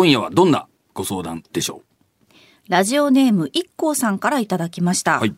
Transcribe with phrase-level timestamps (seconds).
[0.00, 1.82] 今夜はどんなご相談でしょ
[2.68, 5.18] ラジオネーム一光さんからいただきました。
[5.18, 5.36] はい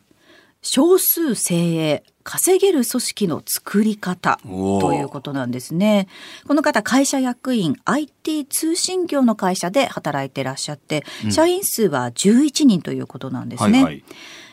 [0.65, 6.07] 少数精鋭稼げる組織の作り方ということなんですね。
[6.47, 13.59] この方会社役員 IT 通信業の会社で働いてらっしゃって、社員数は11人ということなんでう。
[13.59, 13.83] すね。
[13.83, 14.03] はいはい。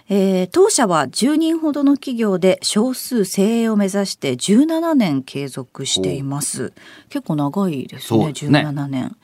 [0.08, 6.72] えー当社は10人ほどの企業で少数精鋭を目指して17年継続しています。
[7.08, 9.16] 結構長いですね、すね17年。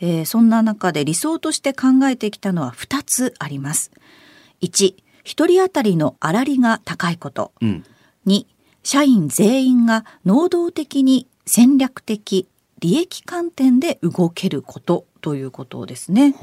[0.00, 3.90] えーそんな中で理想として考えてきたのは2つあります。
[4.62, 7.52] 1、1人当たりの粗利が高いこと。
[7.60, 7.84] うん。
[8.26, 8.46] 2、
[8.82, 12.48] 社員全員が能動的に戦略的、
[12.80, 16.34] 利益観点で動けることということですね。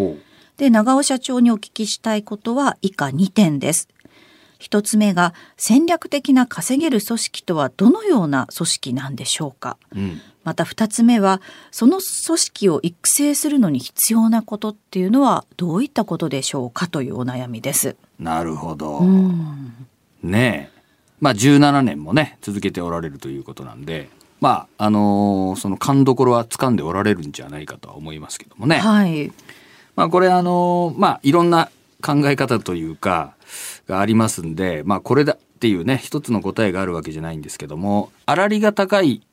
[0.58, 3.88] で、長尾社長にお聞きしたいことは以下2点です。
[4.60, 9.78] 一つ目が戦略的な稼げる組織とはどのような組織なんでしょうか。
[9.96, 10.22] うん。
[10.48, 17.98] また二つ目はその組織を育成するのに必要なことっていうのはどういったことでしょうかというお悩みです。
[18.18, 19.00] なるほど。
[19.00, 19.74] うん
[20.24, 20.82] ねえ。
[21.20, 24.08] まあ17年もね、続けておられるということなんで、
[24.40, 28.78] まあ、あのーその勘どころは掴んでおられるんじゃないかとは思いますけどもね。
[28.78, 29.34] はい。
[29.98, 31.70] まあこれあのーまあいろんな
[32.02, 33.34] 考え方というか、
[33.86, 39.27] がありますんで、まあこれだっていうね、一つの答えがあるわけじゃないんですけども、粗利が高い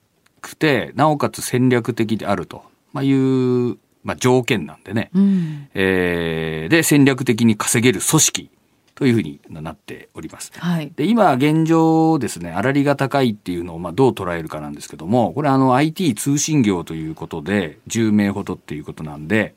[0.45, 5.11] くて、なおかつ戦略的であると、まあ、いう、まあ条件なんでね。
[5.15, 5.69] うん。
[5.75, 8.51] えーで、戦略的に稼げる組織
[8.95, 10.53] というふうになっております。
[10.57, 10.93] はい。
[10.95, 19.55] で、今現状ですね、粗利が高いっていうのをまあどう捉えるかなんですけども、これあの IT 通信業ということで、10名ほどっていうことなんで、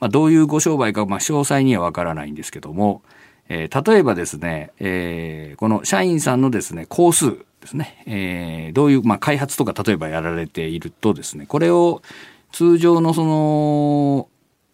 [0.00, 3.02] まあどういうご商売か、まあ詳細にはわからないんですけども、
[3.48, 12.02] えー例えばですね、えーこの社員さんのですね、工数ですね、えーどういう、まあ開発とか例えばやられているとですね、これを
[12.52, 14.28] 通常のその、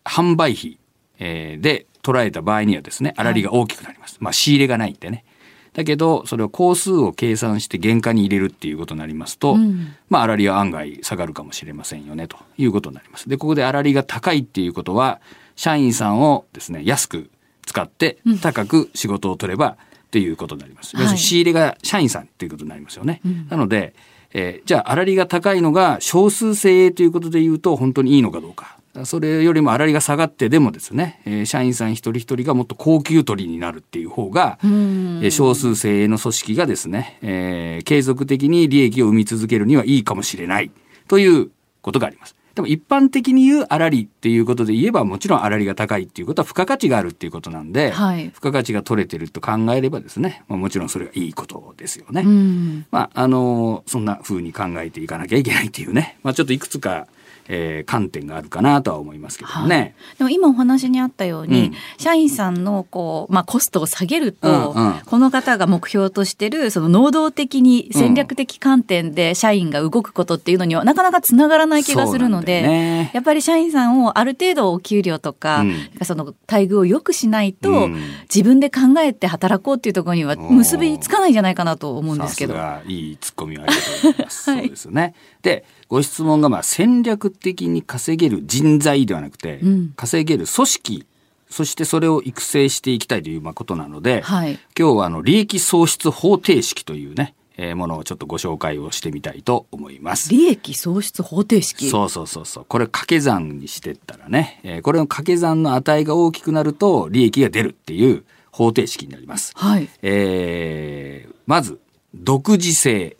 [0.05, 0.79] 販売費、
[1.19, 4.19] えーで捉えた場合にはですね、粗利が大きくなります。
[4.21, 5.25] まあ仕入れがないんでね。
[5.73, 13.29] だけど、それを工数を計算して原価に入れるっていうことになりますと、うんまあ粗利は案外下がるかもしれませんよね、ということになります。
[13.29, 15.21] で、ここで粗利が高いっていうことは、
[15.57, 17.31] 社員さんをですね、安く
[17.67, 19.77] 使って高く仕事を取れば
[20.15, 20.95] っていうことになります。
[20.95, 23.21] はい要するに仕入れが社員さんっていうことになりますよね。
[23.51, 23.95] なので、
[24.33, 28.79] えーじゃあ粗利が高いのが少数精鋭ということで言うと本当にいいのかどうか。
[29.03, 40.71] それよりも粗利が下がってでもですね、えー社員さん一人一人がもっと高級取りになるっていう方が、うんえー少数精鋭の組織がですね、えー継続的に利益を生み続けるにはいいかもしれない
[41.09, 41.51] という
[41.83, 42.37] ことがあります。
[42.55, 52.23] でも一般的に言う粗利っていうことで言えばもちろん粗利が高いっていうことは付加価値があるっていうことなんで、はい付加価値が取れてると考えればですね、まあ、もちろんそれがいいことですよね。
[52.23, 52.87] うん。
[52.91, 57.07] まあ、あのそんな風に考えていかなきゃいけないっていうね、まあ、ちょっといくつか、
[57.49, 59.95] えー観点があるかなとは思いますけどもね。
[60.19, 61.75] でも今お話にあったように、うん。
[61.99, 65.01] 社員さんのこう、まあ、コストを下げると、うんうん。
[65.05, 73.11] この方が目標としてるその能動的に戦略的観点で社員が動くことっていうのにはなかなかつながらない気がするので、ね。
[73.15, 75.91] やっぱり社員さんをある程度お給料とか、うん。
[76.05, 78.03] その待遇を良くしないと、うん。
[78.23, 82.55] 自分で考えて働こうっていうところには結びつかないんじゃないかなと思うんですけど。
[82.55, 82.93] さすが。
[82.93, 84.51] いいツッコミをありがとうございます。
[84.51, 84.61] はい。
[84.61, 85.15] そうですよね。
[85.45, 91.07] で、ご質問がまあ戦略的に稼げる人材ではなくて、うん稼げる組織、
[91.49, 94.59] そしてそれを育成していきたいというまあことなので、はい。
[94.77, 100.31] 今日はあの利益創出方程式というね、えーものをちょっとご紹介をしてみたいと思います。
[100.31, 101.91] 利益創出方程式？
[101.91, 102.65] そうそうそうそう。
[102.67, 109.53] これ掛け算にしてったらね、えーこれの掛け算の値が大きくなると利益が出るっていう方程式になります。
[109.55, 109.89] はい。
[110.03, 111.79] えーまず、
[112.15, 113.19] 独自性。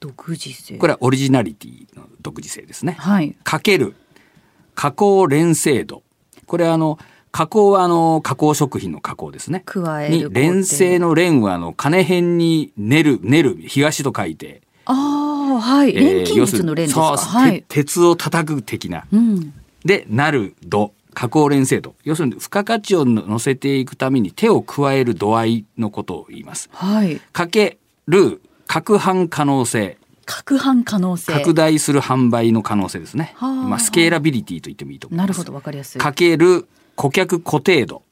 [0.00, 0.78] 独自性。
[0.78, 2.96] これはオリジナリティの独自性ですね。
[2.98, 3.36] はい。
[3.44, 3.94] かける、
[4.74, 6.02] 加工連成度。
[6.46, 6.98] これはあの、
[7.30, 9.58] 加工はあの、加工食品の加工ですね。
[9.58, 14.62] に加える工程連成の連はあの、金辺に練る、練る、東と書いて。
[14.86, 15.90] ああ、はい。
[15.96, 17.16] えー錬金術の錬ですか？
[17.16, 17.60] はい。
[17.60, 19.04] て鉄を叩く的な。
[19.12, 19.52] うん。
[19.84, 20.94] で、なる度。
[21.14, 21.96] 加工連成度。
[22.04, 26.70] 要するに、付加価値を乗せていくために手を加える度合いのことを言います。
[26.72, 27.20] はい。
[27.32, 29.96] かける、拡販可能性。
[30.26, 31.32] 拡販可能性。
[31.32, 33.32] 拡大する販売の可能性ですね。
[33.36, 35.26] はあまあ、スケーラビリティと言ってもいいと思います。
[35.26, 36.00] なるほど、わかりやすい。
[36.00, 38.02] かける顧客固定度。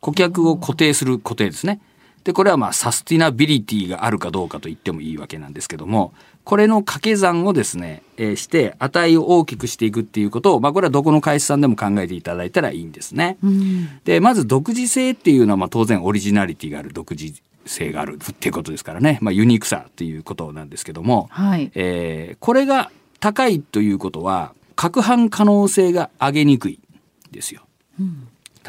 [0.00, 1.80] 顧客を固定する固定ですね。
[2.24, 6.14] で、これはまあサスティナビリティがあるかどうかと言ってもいいわけなんですけども、
[6.44, 13.38] これの掛け算をですね、えーして値を大きくしていくっていうことを、まあこれはどこの会社さんでも考えていただいたらいいんですね。
[13.42, 13.88] うん。
[14.04, 17.34] で、まず独自性っていうのはまあ当然オリジナリティがある独自
[17.66, 19.18] 性があるっていうことですからね。
[19.20, 21.70] まあユニークさっていうことなんですけども、はい。
[21.74, 26.80] えーこれが高いということは、攪拌可能性が上げにくい。
[27.32, 27.62] ですよ。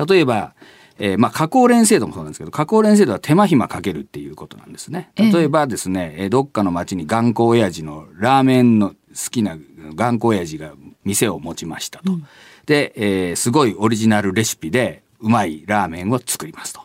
[0.08, 0.56] 例えば、
[0.98, 5.12] えー、まあ、加工連制度もそうなんですけど、加工連制度は手間暇かけるっていうことなんですね。
[5.16, 8.96] 例えばですね、えー、どっかの町に頑固親父のラーメンの好
[9.30, 9.58] きな
[9.96, 10.74] 頑固親父が
[11.04, 12.14] 店を持ちましたと。
[12.14, 12.28] うん、
[12.66, 16.82] で、えー、すごいオリジナルレシピでうまいラーメンを作りますと。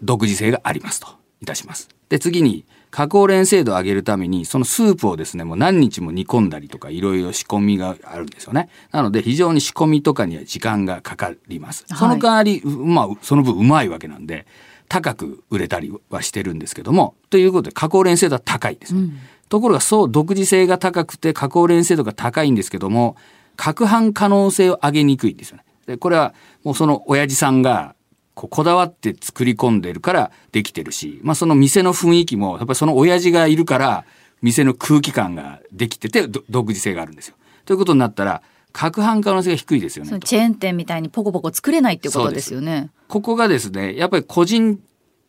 [0.00, 1.20] で、独自性がありますと。
[1.42, 1.88] いたします。
[2.08, 8.68] で、次に、加工連精度を上げるために、そのスープをですね、もう何日も煮込んだりとか、いろいろ仕込みがあるんですよね。
[8.90, 11.84] なので、非常に仕込みとかには時間がかかります。
[11.88, 14.46] その代わり、はい、まあ、その分うまいわけなんで、
[14.88, 18.94] 高く売れたりはしてるんですけども、ということで、加工連精度は高いです。
[18.94, 19.16] うん、
[19.48, 23.16] ところが、そう独自性が高くて、加工連精度が高いんですけども、
[23.56, 25.64] 攪拌可能性を上げにくいんですよね。
[25.86, 27.94] で、これは、もうその親父さんが、
[28.40, 34.06] ここだわって作り込んでるからできてるし、まあその店の雰囲気も、やっぱりその親父がいるから、
[34.40, 37.34] 店の空気感ができてて、独自性があるんですよ。
[37.66, 38.40] ということになったら、
[38.72, 40.18] 攪拌可能性が低いですよね。
[40.20, 42.88] チェーン店みたいにポコポコ作れないっていうことですよね。
[43.08, 44.80] ここがですね、やっぱり個人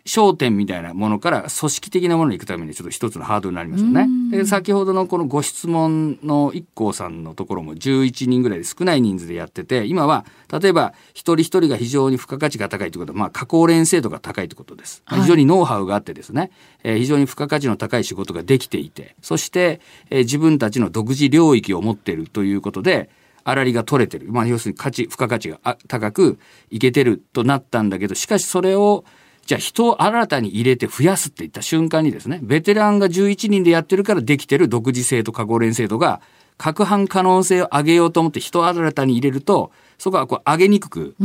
[0.06, 4.08] 商店みたいなものから組織的なものに行くためにちょっと一つのハードルになりますよね。
[4.32, 10.26] で先ほどのこのご質問の IKKO さんのところも11人ぐらいで少ない人数でやってて今は
[10.60, 15.04] 例えば一人一人が非常に付加価値が高いということは、まあ、加工連性度が高いということです。
[15.06, 16.52] はい、非常にノウハウがあってですね、
[16.84, 23.10] えー、非常に付加価値の高い仕事ができていてそして、えー、自分たちの独自領域を持っているということで
[23.46, 26.40] 粗利が取れてる、まあ、要するに価値付加価値が高く
[26.70, 29.04] いけてるとなったんだけどしかしそれを
[29.52, 36.22] じゃあ人を新たに入れて増やすっていった瞬間にですね、ベテランが11人でやってるからできてる独自性と過去連制度が、
[36.58, 41.16] 攪拌可能性を上げようと思って人を新たに入れると、そこはこう上げにくく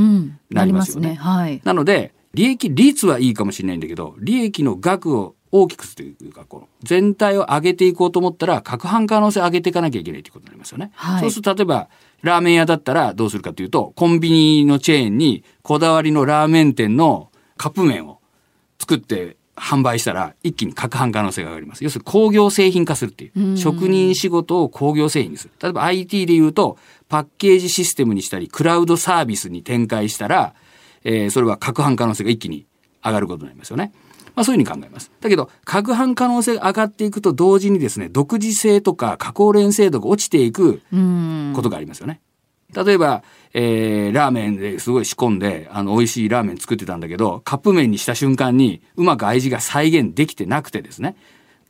[0.51, 1.11] なりますよね。
[1.11, 10.91] うん、なねはい、なので、利益率はいいかもしれないんだけど、利益の額を大きくするというか、この全体を上げていこうと思ったら、攪拌可能性を上げていかなきゃいけないということになりますよね。
[10.95, 11.89] はい、そうすると、例えば、
[12.23, 18.21] ラーメン屋だったらどうするかというと、コンビニのチェーンにこだわりのラーメン店のカップ麺を
[18.79, 21.83] 作って販売したら一気に攪拌可能性が上がります。
[21.83, 23.57] 要するに工業製品化するっていう。
[23.57, 25.53] 職人仕事を工業製品にする。
[25.61, 26.77] 例えば IT で言うと、
[27.09, 30.55] パッケージシステムにしたり、クラウドサービスに展開したら、
[31.05, 32.67] えー、それは攪拌可能性が一気に
[33.03, 33.93] 上がることになりますよね。
[34.35, 35.11] まあそういうふうに考えます。
[35.23, 40.83] だけど、攪拌可能性が上がっていくと同時にですね、独自性とか加工連性度が落ちていく
[41.55, 42.21] ことがありますよね。
[42.75, 43.23] 例えば、
[43.53, 51.17] えー、ラーメンですごい仕込んで、あの、美味しいラーメン作ってたんだけど、カップ麺にした瞬間に、うまく味が再現できてなくてですね、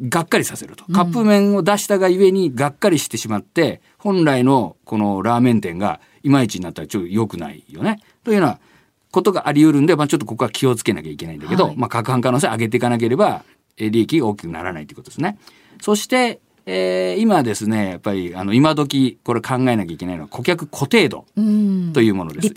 [0.00, 0.84] がっかりさせると。
[0.92, 8.00] カップ麺を出したがゆえに、がっかりしてしまって、本来のこのラーメン店がいまいちになったらちょっと良くないよね。
[8.24, 8.58] というような
[9.10, 13.44] ことがあり得るんで、まあちょっとここは気をつけなきゃいけないんだけど、はい、まあ、攪拌可能性上げていかなければ、
[13.78, 15.38] 利益が大きくならないということですね。
[15.80, 21.24] そして、えー、今ですね、やっぱり、あの、今時、これ考えなきゃいけないのは、顧客固定度
[21.92, 22.48] というものです。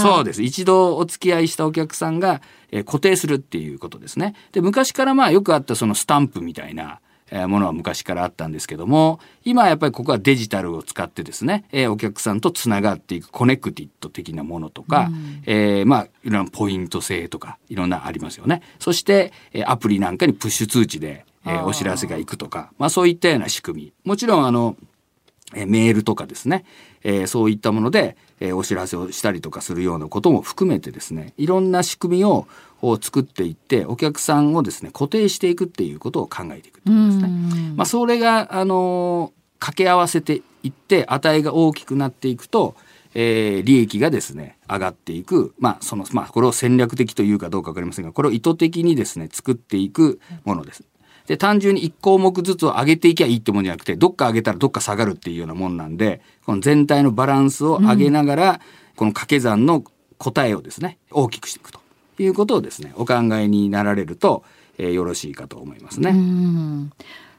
[0.00, 0.42] そうです。
[0.44, 2.40] 一度お付き合いしたお客さんが、
[2.70, 4.34] えー、固定するっていうことですね。
[4.52, 18.62] で、昔からまあよくあったそのスタンプみたいな、えー、ものは昔からあったんですけども、今やっぱりここはデジタルを使ってですね、えー、お客さんとつながっていくコネクティット的なものとか、うん、えー、まあ、いろんなポイント制とか、いろんなありますよね。
[18.78, 23.92] そして、えー、アプリなんかにプッシュ通知で、えー、お知らせが行くとか、まあそういったような仕組み。
[24.04, 24.76] もちろんあの、
[25.54, 26.64] えー、メールとかですね、
[27.02, 32.46] えー、そういったもので、えー、お知らせをしたりとかするようなことも含めてですね、いろんな仕組みを
[33.00, 37.28] 作っていって、お客さんをですね、固定していくっていうことを考えていくというですね。
[37.76, 42.74] まあそれが、あの掛け合わせていって、値が大きくなっていくと、
[43.14, 50.84] えー、利益がですね、上がっていく、まあ、その、まあ、これを戦略的というかどうかわかりませんが、これを意図的にですね、作っていくものです。
[51.26, 58.58] で、単純に1項目ずつを上げていきゃいいってもんじゃなくて、どっか上げたらどっか下がるっていうようなもんなんで、この全体のバランスを上げながら、うん、
[58.96, 59.84] この掛け算の
[60.18, 61.80] 答えをですね、大きくしていくと
[62.18, 64.44] いうことをですね、お考えになられると、
[64.78, 66.12] えー、よろしいかと思いますね。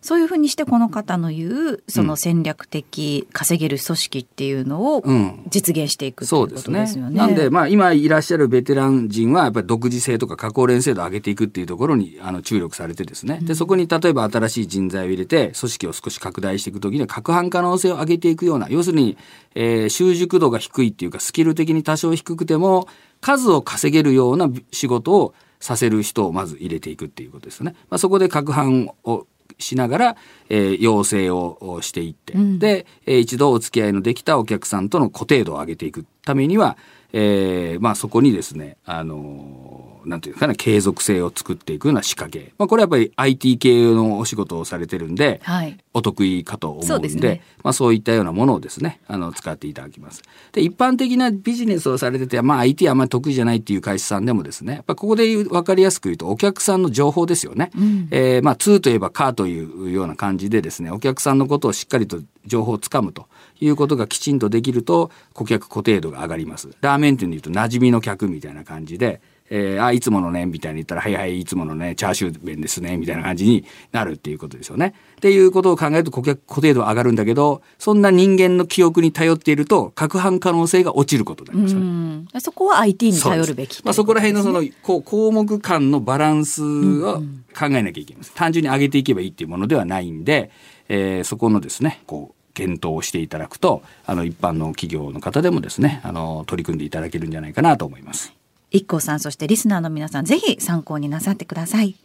[0.01, 5.03] そういうふうにしてこの方の言うその戦略的稼げる組織っていうのを
[5.49, 7.17] 実現していく、うん、ということですよね。
[7.17, 19.17] なんでまあ今いらっしゃるベテラン人はやっぱり独自性とか加工連制度を上げていくっていうところにあの注力されてですね、でそこに例えば新しい人材を入れて組織を少し拡大していくときには攪拌可能性を上げていくような要するに、
[19.55, 22.87] えー、習熟度が低いっていうかスキル的に多少低くても
[23.21, 27.75] 数を稼げるような仕事をさせる人をまず入れていくっていうことですね。
[27.89, 29.25] まあ、そこで攪拌を
[29.59, 30.17] しながら、
[30.49, 36.77] えー、要請をしていって、うん、で、えー、一度お付き合いのできたお客さんとの固定度を上げていくためには、
[37.13, 39.66] えー、まあそこにですね、あの
[40.07, 42.53] なんていうかね、継続性を作っていくような仕掛け。
[42.57, 45.77] まあ、これはやっぱり IT 系のお仕事をされてるんで、はい。
[45.93, 50.21] お得意かと思うんで、ねまあそういったようなものをですね、あの、使っていただきます。
[50.51, 57.71] で、一般的なビジネスをされてて、まあ IT あんまり得意じゃないっていう会社さんでもですね、やっぱここで分かりやすく言うと、お客さんの情報ですよね。
[58.11, 63.27] えーまあ、2といえばカーというような感じでですね、お客さんのことをしっかりと情報をつかむと
[63.59, 66.69] いうことがきちんとできると、顧客固定度が上がります。
[66.81, 74.93] ラーメン店で言うと馴染みの客みたいな感じで、えーあ、いつものね、みたいに言ったら、はいはい、いつものね、チャーシュー麺ですね、みたいな感じになるっていうことですよね。
[75.13, 81.85] っていうことを考えると顧客固定度は上がるんだけど、そんな人間の記憶に頼っていると、拡販可能性が落ちることになりますよね。
[81.85, 82.41] うん。
[82.41, 87.21] そこは IT に頼るべきそうですまあ、そこら辺のその、こう項目間のバランスを
[87.57, 88.33] 考えなきゃいけないです。
[88.35, 90.51] 単純に上げていけばいいっていうものではないんで、
[90.89, 98.33] えーそこのですね、こう、検討をしていただくと、あの、一般の企業の方でもですね、あの、取り組んでいただけるんじゃないかなと思います。
[98.71, 101.95] 一 k さん、そしてリスナーの皆さん、ぜひ参考になさってください。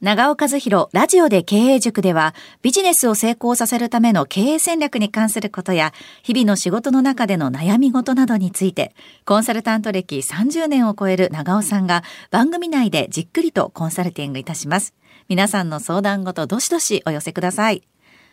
[0.00, 14.92] 長尾和弘ラジオで経営塾ではビジネスを成功させるための経営戦略に関することや日々の仕事の中での悩み事などについてコンサルタント歴30年を超える長尾さんが番組内でじっくりとコンサルティングいたします。
[15.28, 17.82] 皆さんの相談ごとどしどしお寄せください。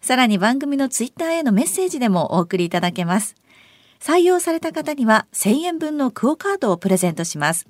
[0.00, 3.34] さらに番組のツイッターへのメッセージでもお送りいただけます。
[4.00, 7.66] 採用された方には1000円分のクオカードをプレゼントします。